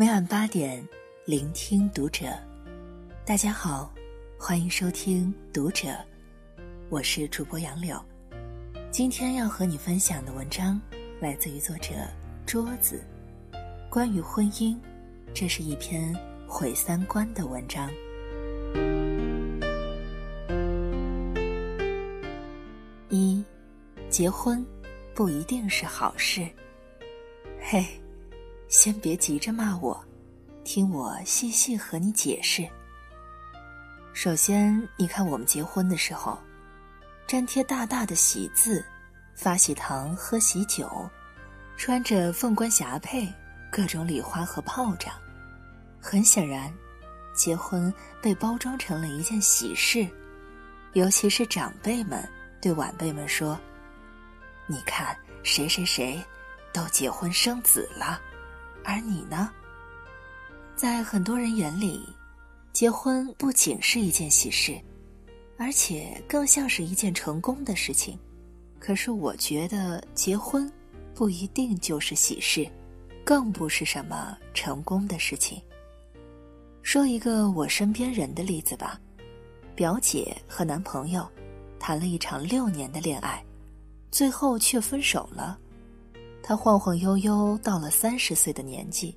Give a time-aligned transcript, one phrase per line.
[0.00, 0.82] 每晚八点，
[1.26, 2.24] 聆听读者。
[3.22, 3.92] 大家好，
[4.38, 5.94] 欢迎收听读者，
[6.88, 8.02] 我是主播杨柳。
[8.90, 10.80] 今天要和你分享的文章
[11.20, 11.92] 来自于作者
[12.46, 13.04] 桌子，
[13.90, 14.74] 关于婚姻，
[15.34, 16.16] 这是一篇
[16.48, 17.90] 毁三观的文章。
[23.10, 23.44] 一，
[24.08, 24.64] 结婚
[25.14, 26.48] 不一定是好事。
[27.60, 27.84] 嘿，
[28.70, 30.00] 先别急着骂我，
[30.62, 32.64] 听我细细和你解释。
[34.12, 36.38] 首先，你看我们结婚的时候，
[37.26, 38.84] 粘贴大大的喜字，
[39.34, 40.88] 发喜糖，喝喜酒，
[41.76, 43.34] 穿着凤冠霞帔，
[43.72, 45.12] 各种礼花和炮仗。
[46.00, 46.72] 很显然，
[47.34, 47.92] 结婚
[48.22, 50.06] 被包装成了一件喜事，
[50.92, 52.26] 尤其是长辈们
[52.62, 53.58] 对晚辈们说
[54.68, 56.24] ：“你看谁谁谁，
[56.72, 58.20] 都结婚生子了，
[58.90, 59.50] 而你呢？”
[60.74, 62.02] 在很多人眼里。
[62.72, 64.80] 结婚不仅是一件喜事，
[65.58, 68.16] 而且更像是一件成功的事情。
[68.78, 70.72] 可是我觉得结婚
[71.12, 72.64] 不一定就是喜事，
[73.24, 75.60] 更不是什么成功的事情。
[76.80, 78.98] 说一个我身边人的例子吧，
[79.74, 81.28] 表姐和男朋友
[81.80, 83.44] 谈了一场六年的恋爱，
[84.12, 85.58] 最后却分手了。
[86.42, 89.16] 她晃晃悠悠到了三十岁的年纪，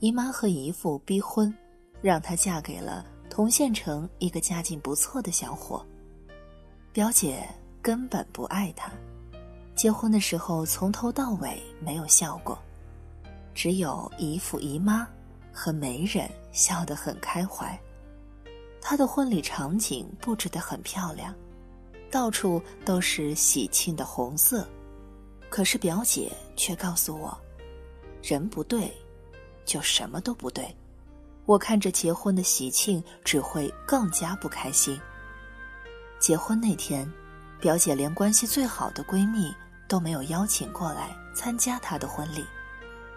[0.00, 1.54] 姨妈和姨父逼婚。
[2.02, 5.82] 让她嫁给了同县城一个家境不错的小伙。
[6.92, 7.48] 表姐
[7.80, 8.92] 根本不爱他，
[9.74, 12.58] 结婚的时候从头到尾没有笑过，
[13.54, 15.08] 只有姨父姨妈
[15.50, 17.78] 和媒人笑得很开怀。
[18.82, 21.34] 他的婚礼场景布置得很漂亮，
[22.10, 24.68] 到处都是喜庆的红色。
[25.54, 27.32] 可是表姐却告诉我，
[28.24, 28.92] 人不对，
[29.64, 30.66] 就什么都不对。
[31.46, 35.00] 我看着结婚的喜庆，只会更加不开心。
[36.18, 37.08] 结婚那天，
[37.60, 39.54] 表姐连关系最好的闺蜜
[39.86, 42.44] 都没有邀请过来参加她的婚礼，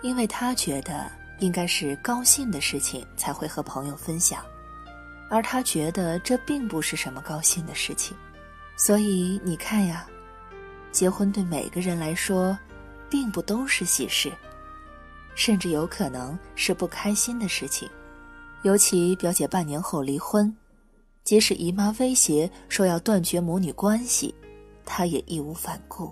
[0.04, 4.46] 因为她觉得应该是高兴的事情才会和朋友分享，
[5.28, 8.16] 而她觉得这并不是什么高兴的事情。
[8.78, 10.08] 所以你看呀，
[10.92, 12.58] 结婚对每个人来说，
[13.10, 14.32] 并不都是喜事，
[15.36, 17.88] 甚至有可能是不开心的事情。
[18.64, 20.54] 尤其表姐半年后离婚，
[21.24, 24.34] 即使姨妈威胁说要断绝母女关系，
[24.84, 26.12] 她也义无反顾。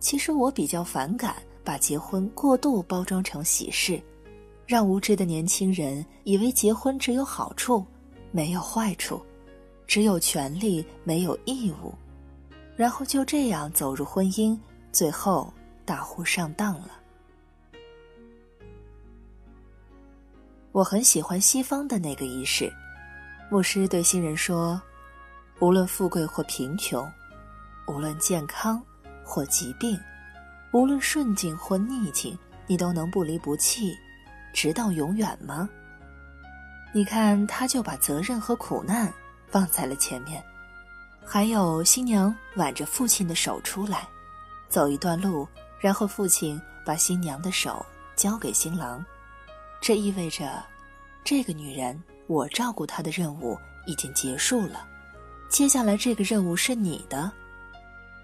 [0.00, 4.02] 其实我比较反感把结婚过度包装成喜事，
[4.66, 7.84] 让无知的年轻人以为结婚只有好处，
[8.32, 9.20] 没有坏处，
[9.86, 11.94] 只有权利没有义务，
[12.76, 14.58] 然后就这样走入婚姻，
[14.90, 15.52] 最后
[15.84, 16.90] 大呼上当了。
[20.72, 22.72] 我很喜欢西方的那个仪式，
[23.48, 24.80] 牧师对新人说
[25.60, 27.08] ：“无论富贵或贫穷，
[27.86, 28.82] 无论健康
[29.24, 29.96] 或疾病，
[30.72, 32.36] 无论顺境或逆境，
[32.66, 33.96] 你都能不离不弃，
[34.52, 35.68] 直到永远吗？”
[36.92, 39.12] 你看，他就把责任和苦难
[39.46, 40.42] 放在了前面。
[41.26, 44.06] 还有新娘挽着父亲的手出来，
[44.68, 45.48] 走一段路，
[45.80, 49.04] 然后父亲把新娘的手交给新郎。
[49.80, 50.62] 这意味着，
[51.24, 54.86] 这个女人，我照顾她的任务已经结束了。
[55.48, 57.30] 接下来这个任务是你的，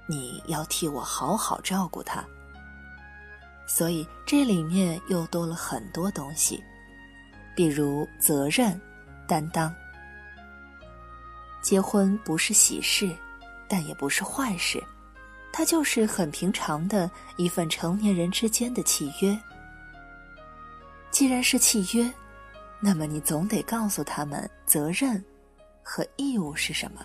[0.07, 2.25] 你要替我好好照顾她。
[3.67, 6.63] 所以这里面又多了很多东西，
[7.57, 8.81] 比如责任、
[9.27, 9.75] 担当。
[11.63, 13.15] 结婚不是喜事，
[13.69, 14.83] 但也不是坏事，
[15.53, 19.39] 它就是很平常的一份成年人之间的契约。
[21.11, 22.11] 既然是契约，
[22.81, 25.23] 那么你总得告诉他们责任
[25.83, 27.05] 和义务是什么，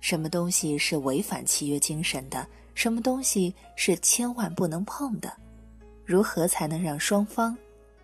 [0.00, 5.32] 什么东西是违反契约精神的，什么东西是千万不能碰的，
[6.04, 7.56] 如何才能让双方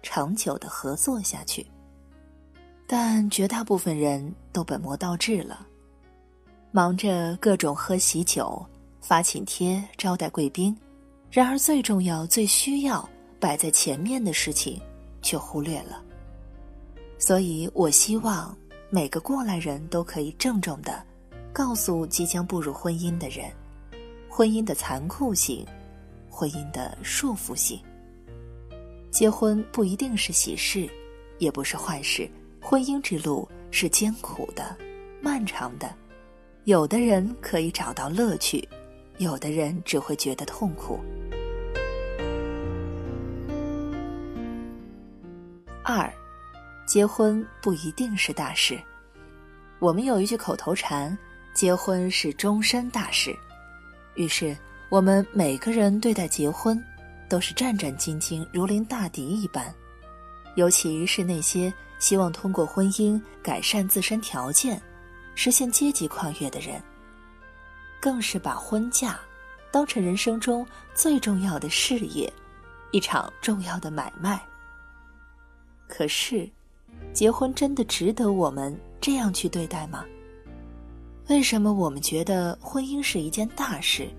[0.02, 1.66] 长久的合作下去？
[2.94, 5.66] 但绝大部分人都本末倒置了，
[6.70, 8.62] 忙着各种喝喜酒、
[9.00, 10.76] 发请帖、招待贵宾，
[11.30, 13.08] 然而最重要、最需要
[13.40, 14.78] 摆在前面的事情。
[15.22, 16.02] 却忽略了，
[17.16, 18.54] 所以我希望
[18.90, 21.02] 每个过来人都可以郑重的
[21.50, 23.50] 告诉即将步入婚姻的人，
[24.28, 25.64] 婚姻的残酷性，
[26.28, 27.80] 婚姻的束缚性。
[29.10, 30.86] 结婚不一定是喜事，
[31.38, 32.28] 也不是坏事。
[32.64, 34.76] 婚姻之路是艰苦的、
[35.20, 35.92] 漫长的，
[36.64, 38.66] 有的人可以找到乐趣，
[39.18, 41.00] 有的人只会觉得痛苦。
[45.82, 46.10] 二，
[46.86, 48.80] 结婚不一定是大事。
[49.80, 51.18] 我们有一句口头禅
[51.52, 53.36] ：“结婚是终身大事。”
[54.14, 54.56] 于是，
[54.88, 56.80] 我们每个人对待结婚，
[57.28, 59.74] 都是战战兢兢，如临大敌一般。
[60.54, 64.82] 尤其是那些希望通过婚姻改善自身条件、
[65.36, 66.82] 实现阶级跨越的人，
[68.00, 69.20] 更是把婚嫁
[69.70, 70.66] 当成人生中
[70.96, 72.30] 最重要的事业，
[72.90, 74.42] 一场重要的买卖。
[75.86, 76.50] 可是，
[77.12, 80.04] 结婚真的值得我们这样去对待吗？
[81.28, 84.10] 为什么我们觉得婚姻是一件大事？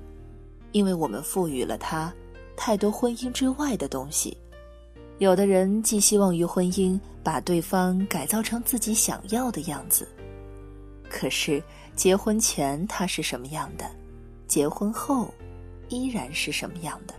[0.72, 2.14] 因为我们赋予了它
[2.56, 4.38] 太多婚姻之外的东西。
[5.20, 10.08] 有的人寄希望于婚姻把对方改造成自己想要的样子，
[11.10, 11.64] 可是
[11.96, 13.90] 结婚前他是什么样的，
[14.48, 15.34] 结婚后
[15.90, 17.14] 依然是什么样的。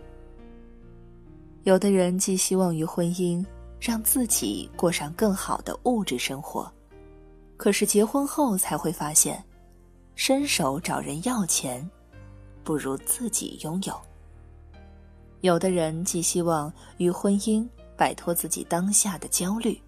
[1.63, 3.45] 有的人寄希望于婚姻。
[3.77, 6.71] 让自己过上更好的物质生活，
[7.55, 9.43] 可是结婚后才会发现，
[10.15, 11.87] 伸手找人要钱，
[12.63, 13.93] 不如自己拥有。
[15.41, 19.79] 有的人寄希望于婚姻摆脱自己当下的焦虑，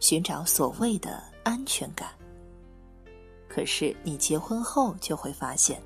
[0.00, 2.08] 寻找所谓的安全感。
[3.48, 5.82] 可是你结婚后就会发现，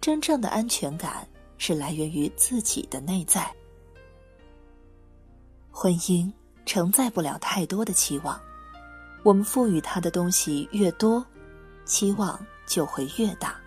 [0.00, 1.26] 真正的安全感
[1.56, 3.52] 是来源于自己的内在。
[5.70, 6.32] 婚姻。
[6.66, 8.38] 承载不了太多的期望，
[9.22, 11.24] 我们赋予他的东西越多，
[11.86, 13.58] 期望就会越大。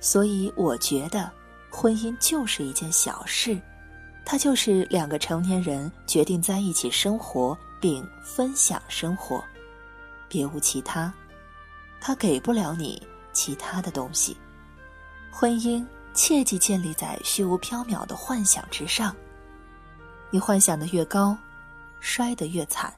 [0.00, 1.30] 所以，我觉得
[1.70, 3.60] 婚姻就是一件小事，
[4.24, 9.44] 它就是两个成年人决定在一起生活并分享生活，
[10.28, 11.12] 别无其他。
[12.00, 13.00] 它给不了你
[13.32, 14.36] 其他的东西。
[15.30, 19.14] 婚姻切忌建立在虚无缥缈的幻想之上，
[20.30, 21.36] 你幻想的越高。
[22.06, 22.92] 摔得越惨。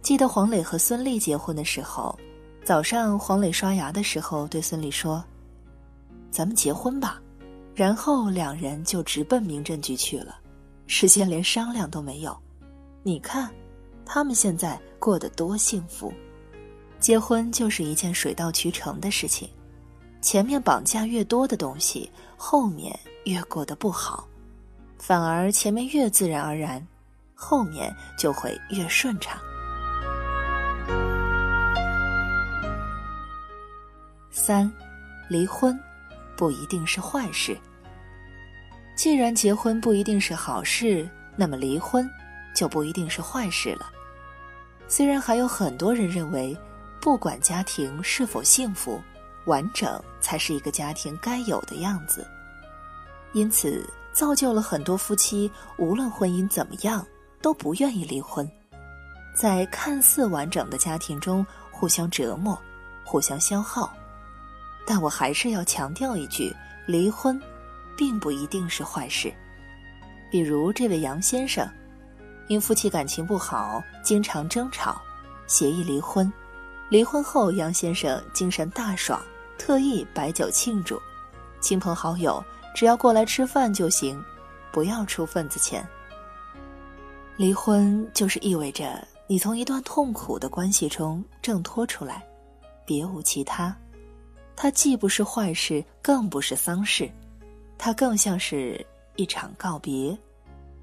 [0.00, 2.18] 记得黄磊和孙俪结婚的时候，
[2.64, 5.22] 早上黄磊刷牙的时候对孙俪说
[6.32, 7.20] ：“咱们结婚吧。”
[7.78, 10.34] 然后两人就直奔民政局去了，
[10.88, 12.36] 事先连商量都没有。
[13.04, 13.48] 你看，
[14.04, 16.12] 他们现在过得多幸福。
[16.98, 19.48] 结婚就是一件水到渠成的事情，
[20.20, 24.26] 前面绑架越多的东西，后面越过得不好，
[24.98, 26.84] 反而前面越自然而然。
[27.32, 29.40] 后面就会越顺畅。
[34.32, 34.68] 三，
[35.30, 35.78] 离婚
[36.36, 37.56] 不一定是坏事。
[38.98, 42.10] 既然结婚不一定是好事，那么离婚
[42.52, 43.86] 就不一定是坏事了。
[44.88, 46.58] 虽然还有很多人认为，
[47.00, 49.00] 不管家庭是否幸福、
[49.46, 52.26] 完整，才是一个家庭该有的样子，
[53.34, 57.06] 因此造就了很多夫妻，无论婚姻怎么样。
[57.40, 58.50] 都不愿意离婚，
[59.32, 62.60] 在看似完整的家庭中互相折磨、
[63.04, 63.94] 互相消耗。
[64.84, 66.52] 但我还是要强调一句：
[66.84, 67.40] 离婚，
[67.98, 69.34] 并不一定是坏事。
[70.30, 71.68] 比如这位杨先生，
[72.46, 75.02] 因夫妻感情不好，经常争吵，
[75.48, 76.32] 协议离婚。
[76.88, 79.20] 离婚后，杨先生精神大爽，
[79.58, 80.98] 特意摆酒庆祝，
[81.60, 82.42] 亲朋好友
[82.74, 84.22] 只要过来吃饭就行，
[84.70, 85.86] 不要出份子钱。
[87.36, 92.24] 离婚就是意味着你从一段痛苦的关系中挣脱出来，
[92.86, 93.76] 别无其他。
[94.56, 97.10] 它既不是坏事，更不是丧事，
[97.78, 100.18] 它更像是一场告别，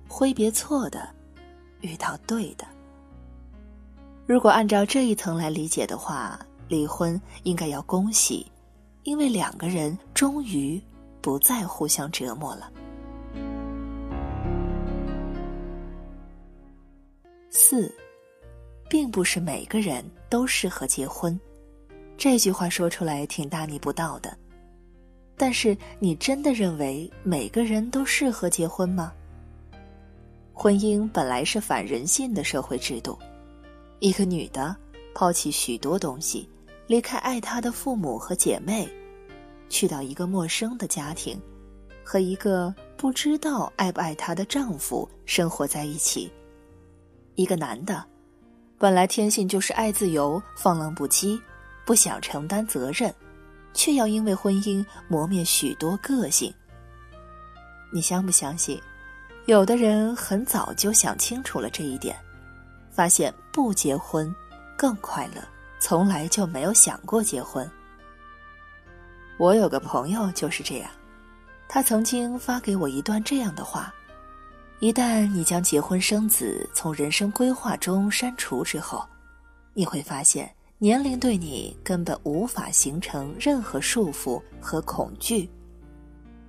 [0.07, 1.07] 挥别错的，
[1.81, 2.65] 遇到对的。
[4.25, 8.49] 如果按照这一层来理解的话，离婚应该要恭喜，
[9.03, 10.81] 因为两个人终于
[11.21, 12.71] 不再互相折磨了。
[17.51, 17.93] 四，
[18.89, 21.39] 并不是每个人都适合结婚，
[22.17, 24.35] 这句话说出来挺大逆不道的。
[25.37, 29.11] 但是，你真的认为每个人都适合结婚吗？
[30.53, 33.19] 婚姻本来是反人性的社会制度，
[33.99, 34.73] 一个女的
[35.13, 36.47] 抛弃许多东西，
[36.87, 38.87] 离开爱她的父母和姐妹，
[39.67, 41.37] 去到一个陌生的家庭，
[42.01, 46.31] 和一个不知道爱不爱她的丈夫生活在一起。
[47.35, 48.01] 一个男的，
[48.77, 51.37] 本来天性就是爱自由、放浪不羁，
[51.85, 53.13] 不想承担责任，
[53.75, 56.51] 却要因为婚姻磨灭许多个性。
[57.93, 58.81] 你相不相信？
[59.45, 62.17] 有的人很早就想清楚了这一点，
[62.89, 64.33] 发现不结婚
[64.75, 65.41] 更快乐，
[65.77, 67.69] 从来就没有想过结婚。
[69.37, 70.89] 我有个朋友就是这样，
[71.67, 73.93] 他曾经发给我一段这样的话：
[74.79, 79.05] 一旦你将结婚生子从人生规划中删除之后，
[79.73, 85.49] 你会发现年龄对你根本无法形成任何束缚和恐惧，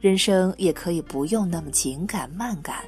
[0.01, 2.85] 人生也可以不用那么紧赶慢赶，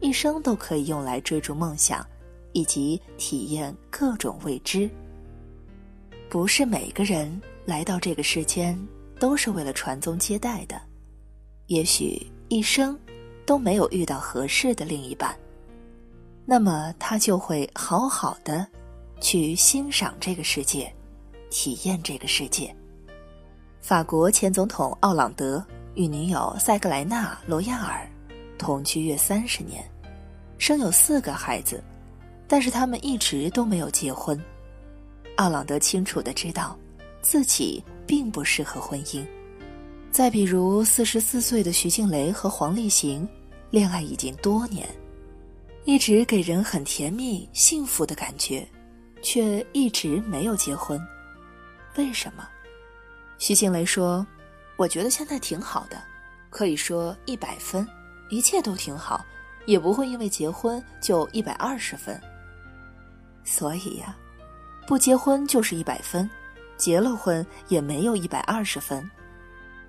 [0.00, 2.06] 一生都可以用来追逐梦想，
[2.52, 4.88] 以及体验各种未知。
[6.28, 8.78] 不是每个人来到这个世间
[9.18, 10.80] 都是为了传宗接代的，
[11.66, 12.98] 也许一生。
[13.44, 15.36] 都没有遇到合适的另一半，
[16.46, 18.64] 那么他就会好好的
[19.22, 20.92] 去欣赏这个世界，
[21.48, 22.74] 体验这个世界。
[23.80, 25.64] 法国前总统奥朗德
[25.94, 28.04] 与女友塞格莱纳·罗亚尔
[28.58, 29.88] 同居约三十年，
[30.58, 31.82] 生有四个孩子，
[32.48, 34.38] 但是他们一直都没有结婚。
[35.36, 36.76] 奥朗德清楚的知道，
[37.22, 39.24] 自己并不适合婚姻。
[40.10, 43.26] 再比如，四十四岁的徐静蕾和黄立行，
[43.70, 44.86] 恋爱已经多年，
[45.84, 48.66] 一直给人很甜蜜、幸福的感觉，
[49.22, 51.00] 却一直没有结婚。
[51.96, 52.48] 为什么？
[53.38, 54.26] 徐静蕾说
[54.76, 56.02] ：“我觉得现在挺好的，
[56.50, 57.86] 可以说一百分，
[58.28, 59.24] 一切都挺好，
[59.66, 62.20] 也不会因为结婚就一百二十分。
[63.44, 64.16] 所以呀，
[64.86, 66.28] 不结婚就是一百分，
[66.76, 69.08] 结了婚也没有一百二十分。”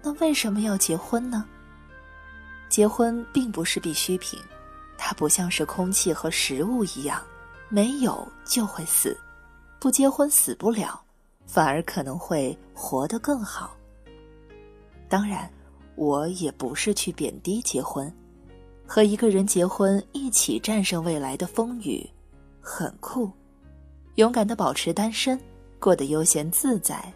[0.02, 1.46] 那为什么要结婚呢？
[2.68, 4.38] 结婚并不是必需品，
[4.98, 7.22] 它不像是空气和食物一样，
[7.70, 9.16] 没有就会死，
[9.84, 11.04] 不结婚死不了，
[11.46, 13.76] 反而可能会活得更好。
[15.10, 15.52] 当然，
[15.96, 18.10] 我也不是去贬低结婚，
[18.88, 22.10] 和一个人结婚，一起战胜未来的风雨，
[22.62, 23.30] 很酷；
[24.16, 25.38] 勇敢的保持单身，
[25.82, 27.14] 过得悠闲自在，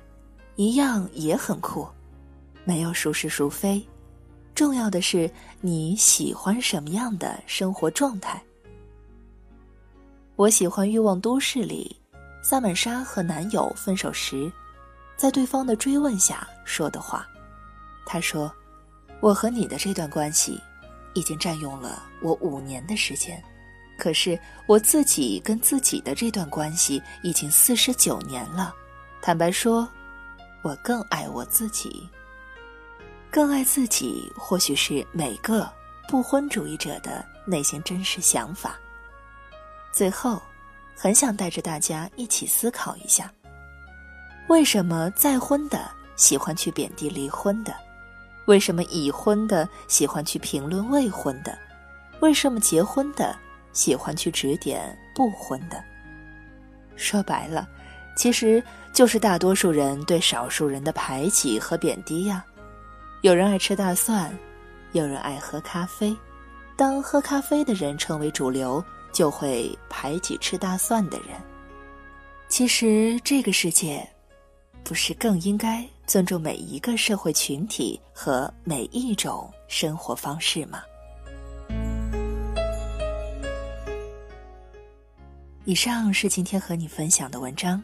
[0.58, 1.88] 一样也很酷。
[2.66, 3.82] 没有孰是孰非，
[4.54, 5.32] 重要的是
[5.62, 8.44] 你喜欢什么样的生活状态。
[10.36, 11.96] 我喜欢《欲望都市》里，
[12.50, 14.50] 萨曼莎和男友分手时，
[15.18, 17.28] 在对方的追问下说的话。
[18.06, 18.50] 她说
[19.20, 20.58] ：“我和你的这段关系，
[21.14, 23.44] 已经占用了我五年的时间，
[24.00, 28.74] 可是我自己跟自己的这段关系已经四十九年了。
[29.22, 29.86] 坦白说，
[30.62, 32.10] 我更爱我自己。”
[33.30, 35.70] 更爱自己，或许是每个
[36.08, 38.80] 不婚主义者的内心真实想法。
[39.92, 40.42] 最后，
[41.00, 43.32] 很想带着大家一起思考一下：
[44.48, 45.80] 为什么再婚的
[46.16, 47.72] 喜欢去贬低离婚的？
[48.48, 51.56] 为什么已婚的喜欢去评论未婚的？
[52.20, 53.38] 为什么结婚的
[53.74, 55.84] 喜欢去指点不婚的？
[56.96, 57.68] 说白了，
[58.16, 62.44] 其实就是大多数人对少数人的排挤和贬低呀。
[63.22, 64.36] 有人爱吃大蒜，
[64.94, 66.18] 有人爱喝咖啡。
[66.76, 68.84] 当喝咖啡的人成为主流，
[69.18, 71.30] 就会排挤吃大蒜的人。
[72.48, 74.08] 其实，这个世界，
[74.84, 80.84] 不是更应该尊重每一个社会群体和每一种生活方式吗？
[85.66, 87.82] 以上是今天和你分享的文章，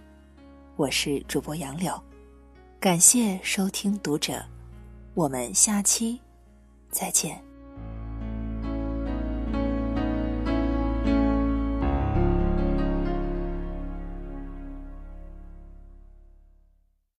[0.75, 1.99] 我是主播杨柳，
[2.79, 4.39] 感谢收听读者。
[5.15, 6.21] 我们下期
[6.91, 7.43] 再见。